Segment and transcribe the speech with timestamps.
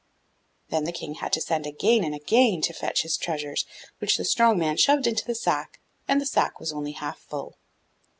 [0.69, 3.65] Then the King had to send again and again to fetch his treasures,
[3.99, 7.59] which the strong man shoved into the sack, and the sack was only half full.